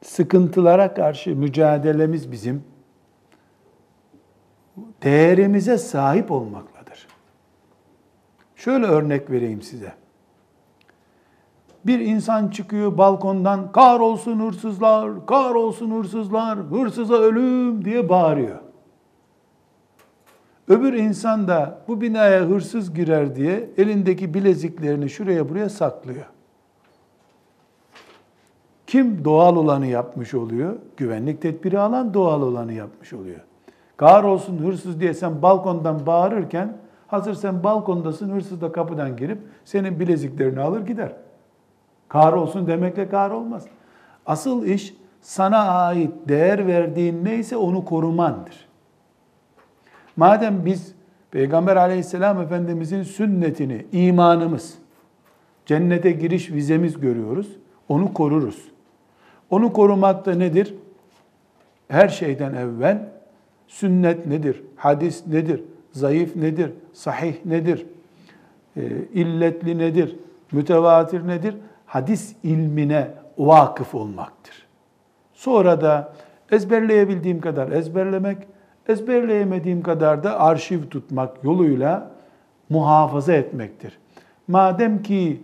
[0.04, 2.64] sıkıntılara karşı mücadelemiz bizim
[5.04, 7.08] değerimize sahip olmakladır.
[8.56, 10.01] Şöyle örnek vereyim size.
[11.86, 18.60] Bir insan çıkıyor balkondan kar olsun hırsızlar, kar olsun hırsızlar, hırsıza ölüm diye bağırıyor.
[20.68, 26.26] Öbür insan da bu binaya hırsız girer diye elindeki bileziklerini şuraya buraya saklıyor.
[28.88, 30.76] Kim doğal olanı yapmış oluyor?
[30.98, 33.40] Güvenlik tedbiri alan doğal olanı yapmış oluyor.
[33.98, 40.00] Kar olsun hırsız diye sen balkondan bağırırken hazır sen balkondasın hırsız da kapıdan girip senin
[40.00, 41.14] bileziklerini alır gider.
[42.12, 43.66] Kar olsun demekle kar olmaz.
[44.26, 48.68] Asıl iş sana ait değer verdiğin neyse onu korumandır.
[50.16, 50.96] Madem biz
[51.32, 54.78] Peygamber aleyhisselam efendimizin sünnetini, imanımız,
[55.66, 57.48] cennete giriş vizemiz görüyoruz,
[57.90, 58.72] onu koruruz.
[59.50, 60.76] Onu korumak da nedir?
[61.88, 63.10] Her şeyden evvel
[63.68, 64.64] sünnet nedir?
[64.76, 65.64] Hadis nedir?
[65.92, 66.72] Zayıf nedir?
[66.94, 67.86] Sahih nedir?
[68.78, 68.82] E,
[69.14, 70.16] illetli nedir?
[70.52, 71.56] Mütevatir nedir?
[71.92, 74.68] Hadis ilmine vakıf olmaktır.
[75.34, 76.14] Sonra da
[76.52, 78.38] ezberleyebildiğim kadar ezberlemek,
[78.88, 82.12] ezberleyemediğim kadar da arşiv tutmak yoluyla
[82.70, 84.00] muhafaza etmektir.
[84.48, 85.44] Madem ki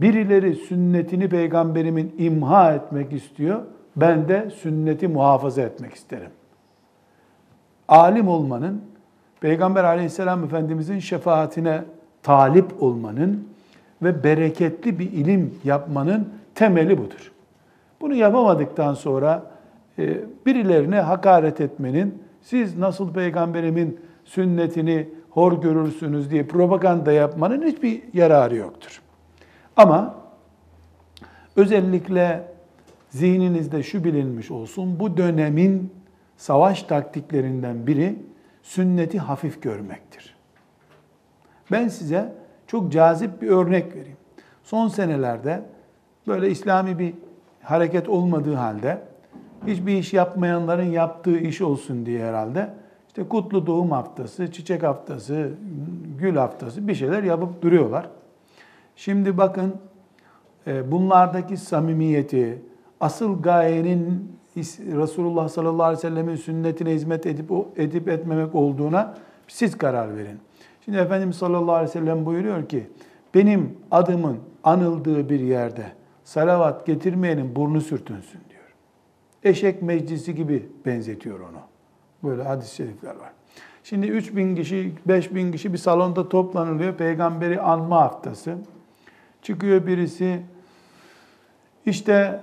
[0.00, 3.60] birileri sünnetini peygamberimin imha etmek istiyor,
[3.96, 6.30] ben de sünneti muhafaza etmek isterim.
[7.88, 8.82] Alim olmanın,
[9.40, 11.82] Peygamber aleyhisselam efendimizin şefaatine
[12.22, 13.53] talip olmanın
[14.02, 17.32] ve bereketli bir ilim yapmanın temeli budur.
[18.00, 19.50] Bunu yapamadıktan sonra
[19.98, 28.56] e, birilerine hakaret etmenin, siz nasıl peygamberimin sünnetini hor görürsünüz diye propaganda yapmanın hiçbir yararı
[28.56, 29.00] yoktur.
[29.76, 30.14] Ama
[31.56, 32.42] özellikle
[33.10, 35.92] zihninizde şu bilinmiş olsun, bu dönemin
[36.36, 38.16] savaş taktiklerinden biri
[38.62, 40.36] sünneti hafif görmektir.
[41.72, 42.32] Ben size
[42.66, 44.16] çok cazip bir örnek vereyim.
[44.62, 45.62] Son senelerde
[46.26, 47.14] böyle İslami bir
[47.62, 49.02] hareket olmadığı halde
[49.66, 52.70] hiçbir iş yapmayanların yaptığı iş olsun diye herhalde
[53.08, 55.50] işte kutlu doğum haftası, çiçek haftası,
[56.18, 58.08] gül haftası bir şeyler yapıp duruyorlar.
[58.96, 59.74] Şimdi bakın
[60.66, 62.62] e, bunlardaki samimiyeti,
[63.00, 64.34] asıl gayenin
[64.78, 69.14] Resulullah sallallahu aleyhi ve sellemin sünnetine hizmet edip edip etmemek olduğuna
[69.48, 70.38] siz karar verin.
[70.84, 72.86] Şimdi Efendimiz sallallahu aleyhi ve sellem buyuruyor ki
[73.34, 75.86] benim adımın anıldığı bir yerde
[76.24, 78.74] salavat getirmeyenin burnu sürtünsün diyor.
[79.42, 81.60] Eşek meclisi gibi benzetiyor onu.
[82.22, 83.32] Böyle hadis-i şerifler var.
[83.82, 86.94] Şimdi 3 bin kişi, 5 bin kişi bir salonda toplanılıyor.
[86.94, 88.54] Peygamberi anma haftası.
[89.42, 90.40] Çıkıyor birisi,
[91.86, 92.40] işte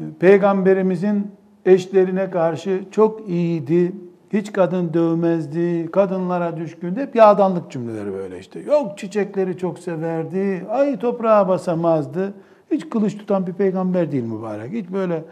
[0.00, 1.32] e, peygamberimizin
[1.64, 3.92] eşlerine karşı çok iyiydi,
[4.32, 7.00] hiç kadın dövmezdi, kadınlara düşkündü.
[7.00, 8.60] Hep yağdanlık cümleleri böyle işte.
[8.60, 12.34] Yok çiçekleri çok severdi, ay toprağa basamazdı.
[12.70, 14.72] Hiç kılıç tutan bir peygamber değil mübarek.
[14.72, 15.24] Hiç böyle,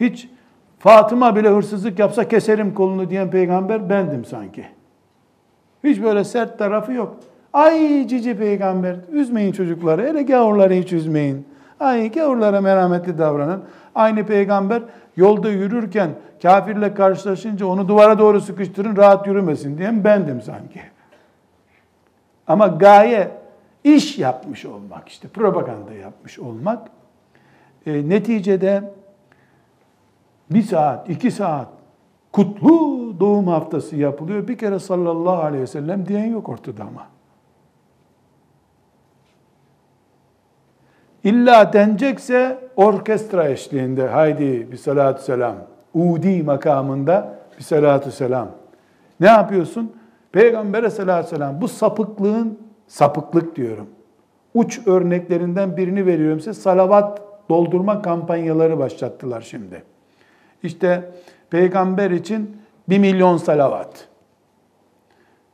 [0.00, 0.28] hiç
[0.80, 4.64] Fatıma bile hırsızlık yapsa keserim kolunu diyen peygamber bendim sanki.
[5.84, 7.16] Hiç böyle sert tarafı yok.
[7.52, 11.46] Ay cici peygamber, üzmeyin çocukları, hele gavurları hiç üzmeyin.
[11.80, 13.64] Ay gavurlara merhametli davranın.
[13.94, 14.82] Aynı peygamber
[15.16, 16.10] yolda yürürken
[16.42, 20.80] kafirle karşılaşınca onu duvara doğru sıkıştırın rahat yürümesin diyen bendim sanki.
[22.46, 23.30] Ama gaye
[23.84, 26.88] iş yapmış olmak işte propaganda yapmış olmak.
[27.86, 28.92] E, neticede
[30.50, 31.68] bir saat, iki saat
[32.32, 32.70] kutlu
[33.20, 34.48] doğum haftası yapılıyor.
[34.48, 37.06] Bir kere sallallahu aleyhi ve sellem diyen yok ortada ama.
[41.24, 45.56] İlla denecekse orkestra eşliğinde haydi bir salatü selam.
[45.94, 48.48] Udi makamında bir salatü selam.
[49.20, 49.92] Ne yapıyorsun?
[50.32, 51.60] Peygamber'e salatü selam.
[51.60, 53.86] Bu sapıklığın, sapıklık diyorum.
[54.54, 56.54] Uç örneklerinden birini veriyorum size.
[56.60, 59.82] Salavat doldurma kampanyaları başlattılar şimdi.
[60.62, 61.10] İşte
[61.50, 62.56] peygamber için
[62.88, 64.08] bir milyon salavat.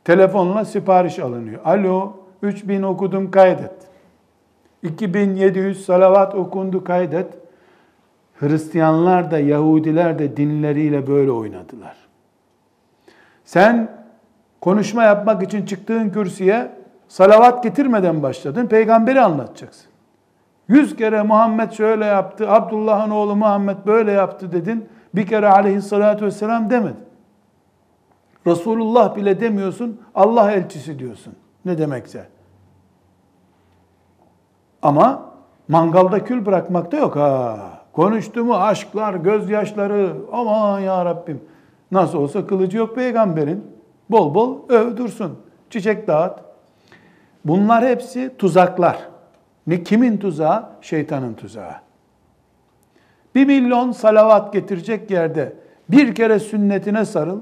[0.05, 1.61] Telefonla sipariş alınıyor.
[1.65, 3.86] Alo, 3000 okudum kaydet.
[4.87, 7.27] 2700 salavat okundu kaydet.
[8.39, 11.95] Hristiyanlar da Yahudiler de dinleriyle böyle oynadılar.
[13.45, 13.89] Sen
[14.61, 16.71] konuşma yapmak için çıktığın kürsüye
[17.07, 18.67] salavat getirmeden başladın.
[18.67, 19.85] Peygamberi anlatacaksın.
[20.67, 24.89] Yüz kere Muhammed şöyle yaptı, Abdullah'ın oğlu Muhammed böyle yaptı dedin.
[25.15, 27.07] Bir kere aleyhissalatü vesselam demedin.
[28.47, 31.33] Resulullah bile demiyorsun, Allah elçisi diyorsun.
[31.65, 32.36] Ne demekse.
[34.81, 35.31] Ama
[35.67, 37.59] mangalda kül bırakmak da yok ha.
[37.93, 41.41] Konuştu mu aşklar, gözyaşları, aman ya Rabbim.
[41.91, 43.65] Nasıl olsa kılıcı yok peygamberin.
[44.09, 45.39] Bol bol öv dursun.
[45.69, 46.39] Çiçek dağıt.
[47.45, 48.97] Bunlar hepsi tuzaklar.
[49.67, 50.69] Ne kimin tuzağı?
[50.81, 51.73] Şeytanın tuzağı.
[53.35, 55.53] Bir milyon salavat getirecek yerde
[55.89, 57.39] bir kere sünnetine sarıl.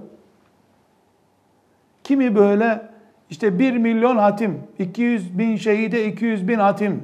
[2.04, 2.90] Kimi böyle
[3.30, 7.04] işte bir milyon hatim, 200 bin şehide 200 bin hatim,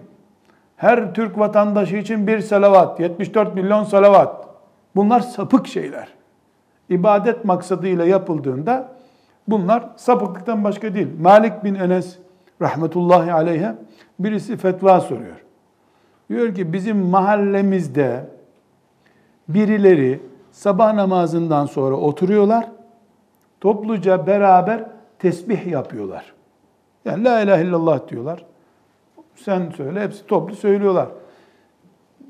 [0.82, 4.48] her Türk vatandaşı için bir salavat, 74 milyon salavat.
[4.96, 6.08] Bunlar sapık şeyler.
[6.90, 8.92] İbadet maksadıyla yapıldığında
[9.48, 11.08] bunlar sapıklıktan başka değil.
[11.22, 12.18] Malik bin Enes
[12.62, 13.76] rahmetullahi aleyhe
[14.20, 15.44] birisi fetva soruyor.
[16.30, 18.26] Diyor ki bizim mahallemizde
[19.48, 20.22] birileri
[20.52, 22.66] sabah namazından sonra oturuyorlar.
[23.60, 24.84] Topluca beraber
[25.20, 26.34] tesbih yapıyorlar.
[27.06, 28.51] Yani la ilahe illallah diyorlar.
[29.44, 31.10] Sen söyle hepsi toplu söylüyorlar.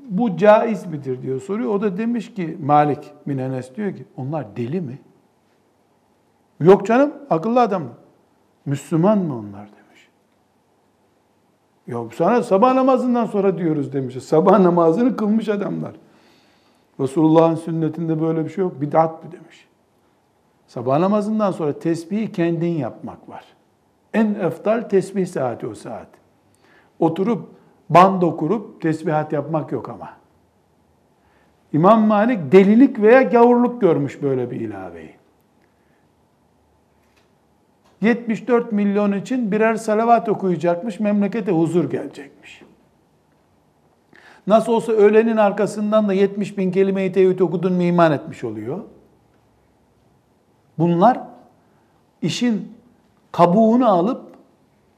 [0.08, 1.70] Bu caiz midir diyor soruyor.
[1.70, 4.98] O da demiş ki Malik bin Enes diyor ki onlar deli mi?
[6.60, 7.82] Yok canım akıllı adam.
[8.66, 10.08] Müslüman mı onlar demiş.
[11.86, 14.24] Yok sana sabah namazından sonra diyoruz demiş.
[14.24, 15.92] Sabah namazını kılmış adamlar.
[17.00, 18.80] Resulullah'ın sünnetinde böyle bir şey yok.
[18.80, 19.68] Bid'at mı demiş.
[20.66, 23.44] Sabah namazından sonra tesbihi kendin yapmak var.
[24.14, 26.21] En eftal tesbih saati o saat.
[27.02, 27.48] Oturup
[27.90, 30.12] bando kurup tesbihat yapmak yok ama.
[31.72, 35.14] İmam Malik delilik veya gavurluk görmüş böyle bir ilaveyi.
[38.00, 42.62] 74 milyon için birer salavat okuyacakmış, memlekete huzur gelecekmiş.
[44.46, 48.80] Nasıl olsa öğlenin arkasından da 70 bin kelime-i tevhid okudun mu iman etmiş oluyor.
[50.78, 51.20] Bunlar
[52.22, 52.72] işin
[53.32, 54.31] kabuğunu alıp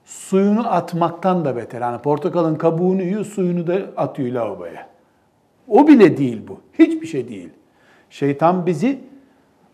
[0.04, 1.80] suyunu atmaktan da beter.
[1.80, 4.86] Yani portakalın kabuğunu yiyor, suyunu da atıyor lavaboya.
[5.68, 6.60] O bile değil bu.
[6.78, 7.50] Hiçbir şey değil.
[8.10, 9.00] Şeytan bizi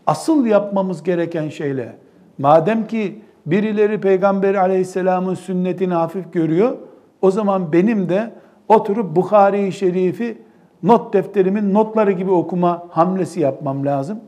[0.07, 1.97] asıl yapmamız gereken şeyle,
[2.39, 6.77] madem ki birileri Peygamber aleyhisselamın sünnetini hafif görüyor,
[7.23, 8.31] o zaman benim de
[8.69, 10.39] oturup Bukhari-i Şerif'i
[10.83, 14.21] not defterimin notları gibi okuma hamlesi yapmam lazım.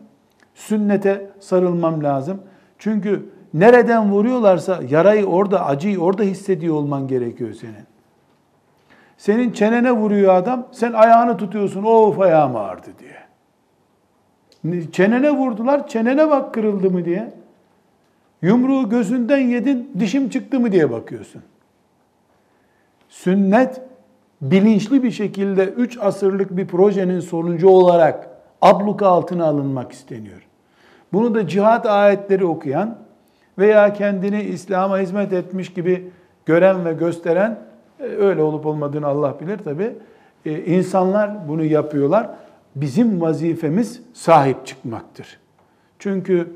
[0.55, 2.41] Sünnete sarılmam lazım.
[2.79, 7.87] Çünkü nereden vuruyorlarsa yarayı orada, acıyı orada hissediyor olman gerekiyor senin.
[9.17, 13.23] Senin çenene vuruyor adam, sen ayağını tutuyorsun, of ayağım ağrıdı diye.
[14.93, 17.33] Çenene vurdular, çenene bak kırıldı mı diye.
[18.43, 21.43] Yumruğu gözünden yedin, dişim çıktı mı diye bakıyorsun.
[23.09, 23.81] Sünnet
[24.43, 28.29] bilinçli bir şekilde 3 asırlık bir projenin sonucu olarak
[28.63, 30.47] abluka altına alınmak isteniyor.
[31.13, 32.99] Bunu da cihat ayetleri okuyan
[33.59, 36.11] veya kendini İslam'a hizmet etmiş gibi
[36.47, 37.59] gören ve gösteren
[38.01, 39.93] e, öyle olup olmadığını Allah bilir tabi.
[40.47, 42.31] E, insanlar bunu yapıyorlar.
[42.77, 45.39] Bizim vazifemiz sahip çıkmaktır.
[45.99, 46.53] Çünkü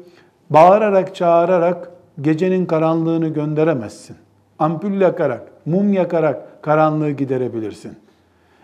[0.51, 1.91] bağırarak, çağırarak
[2.21, 4.17] gecenin karanlığını gönderemezsin.
[4.59, 7.99] Ampul yakarak, mum yakarak karanlığı giderebilirsin.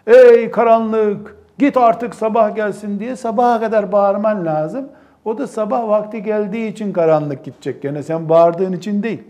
[0.06, 4.88] Ey karanlık, git artık sabah gelsin diye sabaha kadar bağırman lazım.
[5.24, 7.82] O da sabah vakti geldiği için karanlık gidecek.
[7.82, 9.22] Gene sen bağırdığın için değil.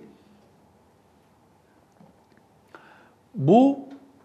[3.34, 3.78] Bu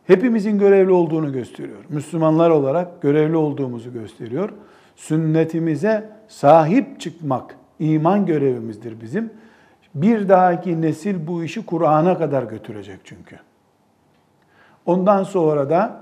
[0.08, 1.78] hepimizin görevli olduğunu gösteriyor.
[1.90, 4.50] Müslümanlar olarak görevli olduğumuzu gösteriyor.
[4.96, 9.34] Sünnetimize sahip çıkmak iman görevimizdir bizim.
[9.96, 13.40] Bir dahaki nesil bu işi Kur'an'a kadar götürecek çünkü.
[14.86, 16.02] Ondan sonra da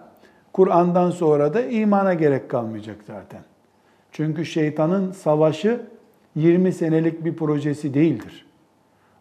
[0.54, 3.42] Kur'an'dan sonra da imana gerek kalmayacak zaten.
[4.16, 5.82] Çünkü şeytanın savaşı
[6.36, 8.46] 20 senelik bir projesi değildir.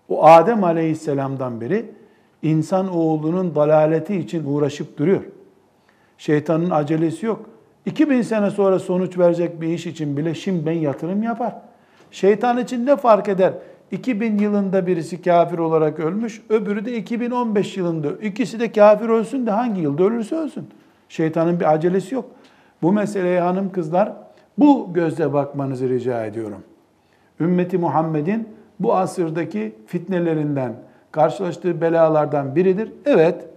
[0.08, 1.90] O Adem Aleyhisselam'dan beri
[2.42, 5.22] insan oğlunun dalaleti için uğraşıp duruyor.
[6.18, 7.46] Şeytanın acelesi yok.
[7.86, 11.54] 2000 sene sonra sonuç verecek bir iş için bile şimdiden yatırım yapar.
[12.10, 13.52] Şeytan için ne fark eder?
[13.90, 18.08] 2000 yılında birisi kafir olarak ölmüş, öbürü de 2015 yılında.
[18.22, 20.68] İkisi de kafir ölsün de hangi yılda ölürse ölsün.
[21.08, 22.24] Şeytanın bir acelesi yok.
[22.82, 24.23] Bu meseleye hanım kızlar
[24.58, 26.62] bu gözle bakmanızı rica ediyorum.
[27.40, 28.48] Ümmeti Muhammed'in
[28.80, 30.74] bu asırdaki fitnelerinden,
[31.12, 32.92] karşılaştığı belalardan biridir.
[33.06, 33.48] Evet,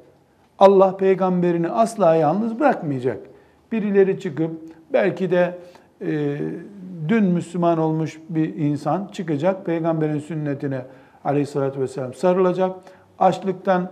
[0.60, 3.18] Allah peygamberini asla yalnız bırakmayacak.
[3.72, 4.52] Birileri çıkıp
[4.94, 5.58] belki de
[6.02, 6.38] e,
[7.08, 10.82] dün Müslüman olmuş bir insan çıkacak, peygamberin sünnetine
[11.26, 12.76] aleyhissalatü vesselam sarılacak.
[13.20, 13.92] Açlıktan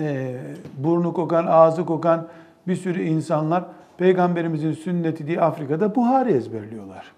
[0.00, 0.36] e,
[0.78, 2.28] burnu kokan, ağzı kokan
[2.68, 3.64] bir sürü insanlar
[4.02, 7.12] peygamberimizin sünneti diye Afrika'da Buhari ezberliyorlar.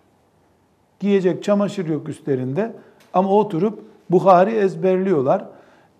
[1.01, 2.73] Giyecek çamaşır yok üstlerinde
[3.15, 5.45] ama oturup Buhari ezberliyorlar.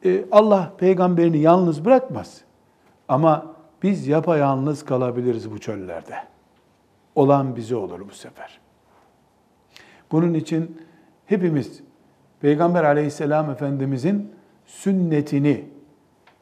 [0.05, 2.41] E, Allah peygamberini yalnız bırakmaz.
[3.09, 3.47] Ama
[3.83, 6.17] biz yapayalnız kalabiliriz bu çöllerde.
[7.15, 8.61] olan bize olur bu sefer.
[10.13, 10.79] Bunun için
[11.27, 11.81] hepimiz
[12.41, 14.33] Peygamber aleyhisselam Efendimizin
[14.67, 15.65] sünnetini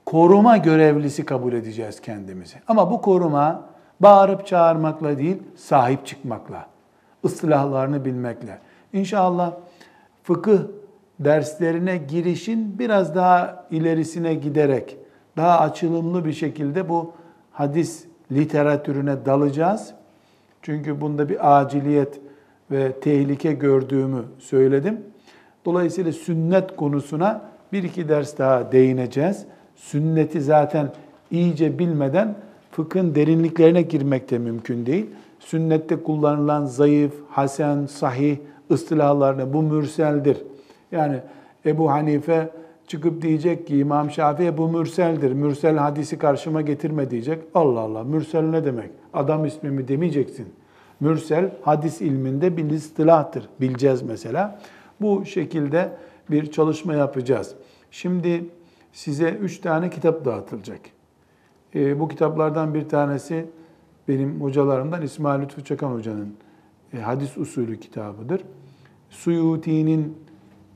[0.07, 2.57] koruma görevlisi kabul edeceğiz kendimizi.
[2.69, 3.72] Ama bu koruma
[4.03, 6.67] bağırıp çağırmakla değil, sahip çıkmakla,
[7.25, 8.59] ıslahlarını bilmekle.
[8.93, 9.53] İnşallah
[10.23, 10.59] fıkıh
[11.21, 14.97] derslerine girişin biraz daha ilerisine giderek,
[15.37, 17.13] daha açılımlı bir şekilde bu
[17.53, 19.95] hadis literatürüne dalacağız.
[20.63, 22.21] Çünkü bunda bir aciliyet
[22.71, 25.01] ve tehlike gördüğümü söyledim.
[25.65, 27.43] Dolayısıyla sünnet konusuna
[27.73, 29.47] bir iki ders daha değineceğiz.
[29.77, 30.93] Sünneti zaten
[31.31, 32.35] iyice bilmeden
[32.73, 35.07] fıkhın derinliklerine girmek de mümkün değil.
[35.41, 38.37] Sünnette kullanılan zayıf, hasen, sahih
[38.71, 40.37] ıstılahlarına bu mürseldir.
[40.93, 41.17] Yani
[41.67, 42.51] Ebu Hanife
[42.87, 45.33] çıkıp diyecek ki İmam Şafii bu mürseldir.
[45.33, 47.43] Mürsel hadisi karşıma getirme diyecek.
[47.55, 48.91] Allah Allah mürsel ne demek?
[49.15, 50.49] Adam ismimi demeyeceksin.
[51.01, 53.49] Mürsel hadis ilminde bir istilahtır.
[53.61, 54.61] Bileceğiz mesela.
[55.01, 55.93] Bu şekilde
[56.31, 57.55] bir çalışma yapacağız.
[57.91, 58.45] Şimdi
[58.93, 60.81] size üç tane kitap dağıtılacak.
[61.75, 63.47] E, bu kitaplardan bir tanesi
[64.09, 66.35] benim hocalarımdan İsmail Lütfü Çakan Hoca'nın
[66.95, 68.43] e, hadis usulü kitabıdır.
[69.11, 70.19] Suyuti'nin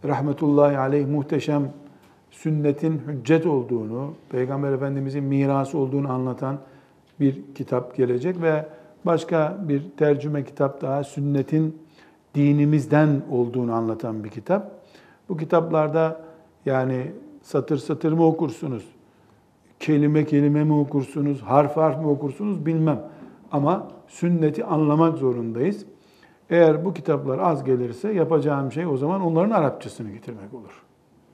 [0.04, 1.72] rahmetullahi aleyh muhteşem
[2.30, 6.58] sünnetin hüccet olduğunu, Peygamber Efendimizin mirası olduğunu anlatan
[7.20, 8.66] bir kitap gelecek ve
[9.06, 11.78] başka bir tercüme kitap daha sünnetin
[12.34, 14.70] dinimizden olduğunu anlatan bir kitap.
[15.28, 16.20] Bu kitaplarda
[16.66, 18.84] yani satır satır mı okursunuz,
[19.80, 23.02] kelime kelime mi okursunuz, harf harf mi okursunuz bilmem.
[23.52, 25.86] Ama sünneti anlamak zorundayız.
[26.50, 30.82] Eğer bu kitaplar az gelirse yapacağım şey o zaman onların Arapçasını getirmek olur.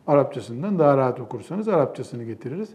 [0.06, 2.68] Arapçasından daha rahat okursanız Arapçasını getiririz.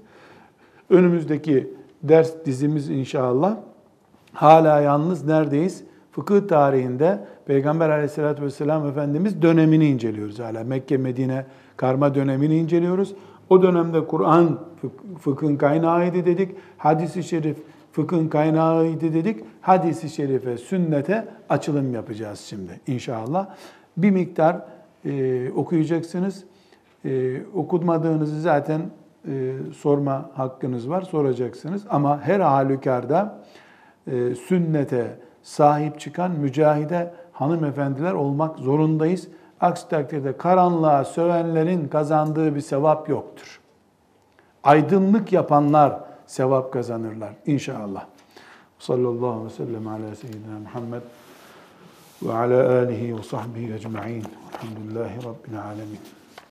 [0.89, 3.57] Önümüzdeki ders dizimiz inşallah
[4.33, 5.83] hala yalnız neredeyiz?
[6.11, 10.63] Fıkıh tarihinde Peygamber aleyhissalatü vesselam Efendimiz dönemini inceliyoruz hala.
[10.63, 11.45] Mekke, Medine
[11.77, 13.15] karma dönemini inceliyoruz.
[13.49, 14.59] O dönemde Kur'an
[15.19, 16.55] fıkhın kaynağıydı dedik.
[16.77, 17.57] Hadis-i şerif
[17.91, 19.45] fıkhın kaynağıydı dedik.
[19.61, 23.47] Hadis-i şerife, sünnete açılım yapacağız şimdi inşallah.
[23.97, 24.61] Bir miktar
[25.05, 26.43] e, okuyacaksınız.
[27.05, 28.81] E, okutmadığınızı zaten
[29.27, 31.85] e, sorma hakkınız var, soracaksınız.
[31.89, 33.39] Ama her halükarda
[34.07, 39.27] e, sünnete sahip çıkan mücahide hanımefendiler olmak zorundayız.
[39.61, 43.59] Aksi takdirde karanlığa sövenlerin kazandığı bir sevap yoktur.
[44.63, 48.05] Aydınlık yapanlar sevap kazanırlar inşallah.
[48.79, 51.01] Sallallahu aleyhi ve sellem ala seyyidina Muhammed
[52.23, 54.23] ve ala alihi ve sahbihi ecma'in.
[54.53, 55.99] Elhamdülillahi Rabbil alemin.